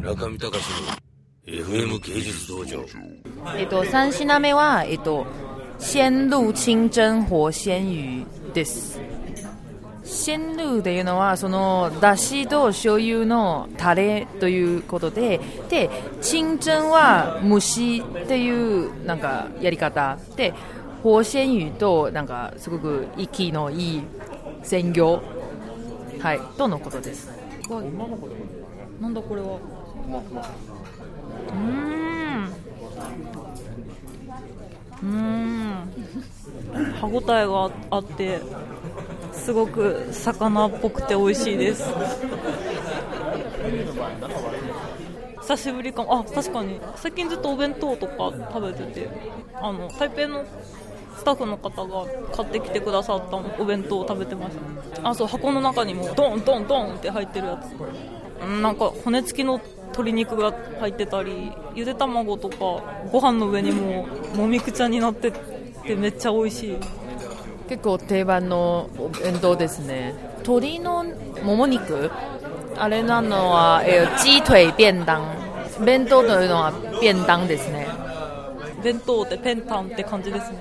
[0.00, 0.50] 村上隆の
[1.44, 2.82] FM 芸術道場
[3.54, 5.26] えっと、3品目は、えっと、
[5.78, 8.98] 鮮露清蒸活鲜魚です。
[10.02, 15.38] 鮮露っていうのは、その、だしと醤油のタレということで、
[15.68, 15.90] で、
[16.22, 20.16] 清蒸は蒸しっていう、なんか、やり方。
[20.34, 20.54] で、
[21.02, 24.02] 活鮮魚と、なんか、すごく息のいい
[24.62, 25.22] 鮮魚。
[26.20, 27.30] はい、とのことです。
[29.00, 29.79] なんだこれは？
[31.52, 32.52] うん。
[35.02, 35.90] うん。
[37.00, 38.40] 歯ごたえがあって
[39.32, 41.84] すごく魚っぽくて美味しいです。
[45.40, 46.20] 久しぶりかも。
[46.20, 46.80] あ確かに。
[46.96, 49.08] 最近ずっとお弁当とか食べてて
[49.54, 50.44] あの台北の
[51.16, 54.56] スタッフの方が買ってきてくださったお弁当を食べてまし
[55.02, 55.08] た。
[55.08, 57.74] あそう箱の中にもドンドンドンって入ってるやつ。
[58.44, 62.56] うんなんか骨付きの鶏肉が入ってたりゆで卵とか
[63.12, 66.76] ご飯の上にもうもみくちゃになっててめっちゃ美味しい。
[67.68, 70.14] 結構定番のお弁当ですね。
[70.38, 71.04] 鶏の
[71.44, 72.10] もも肉？
[72.76, 77.86] あれなのは、えー、鸡腿便当弁当というのは便当ですね。
[78.82, 80.58] 弁当ってペンタンって感じですね。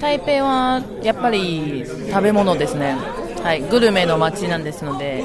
[0.00, 2.96] 台北はやっぱり食べ物ですね。
[3.42, 5.24] はいグルメの街なんですので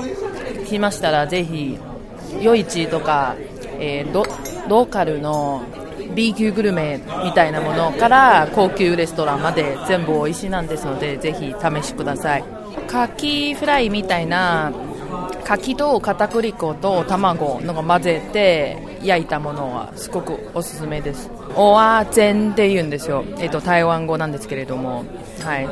[0.68, 1.78] 来ましたらぜひ
[2.42, 3.36] 夜市とか、
[3.80, 4.14] えー
[4.68, 5.64] ローカルの
[6.14, 12.44] B 級グルメみたいなものから高級レストランまで全部美味しいなんですのでぜひ試しください。
[12.88, 14.74] カキフライみたいな
[15.44, 21.30] 牡蠣と片栗粉と卵のが混ぜて焼いたものはすごくおすすめです。
[21.56, 25.06] オアゼンって言うんですよ、えっと台湾語なんですけれども。
[25.44, 25.70] はい。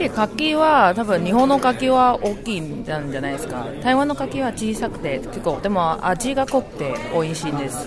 [0.00, 3.66] で牡蠣は多分日本の牡蠣は大きいんじゃないですか。
[3.82, 7.86] 台湾の牡蠣は小さくて結構でも味が濃くて美味しいんです。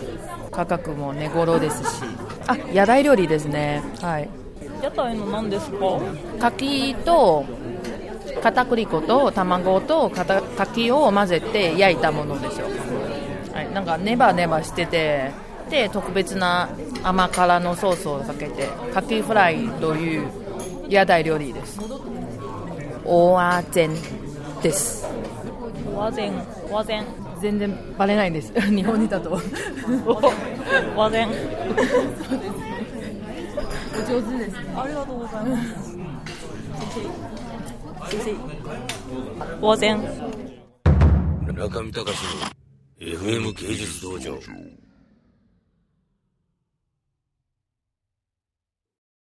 [0.52, 2.04] 価格も値頃ですし。
[2.46, 3.82] あ屋台料理ですね。
[4.00, 4.30] はい。
[4.84, 5.76] 屋台の何ですか？
[5.78, 6.04] 牡
[6.38, 7.46] 蠣と
[8.44, 12.68] 片栗粉と卵とかた牡蠣を混ぜて焼いたものですよ、
[13.54, 15.32] はい、なんかネバネバしてて
[15.70, 16.70] で特別な
[17.02, 20.28] 甘辛のソースをかけて牡蠣フライという
[20.90, 21.80] 屋台料理です。
[23.06, 23.92] オアゼン
[24.62, 25.06] です。
[25.96, 26.34] 和膳
[26.70, 27.06] 和膳
[27.42, 28.54] 全然バレないんです。
[28.72, 29.32] 日本にだと。
[30.96, 31.28] 和膳
[33.96, 34.74] お上手ですね。
[34.76, 35.98] ありがとうございます。
[39.62, 39.98] 和膳
[41.48, 42.08] 村上隆の
[43.00, 44.38] FM 芸術道場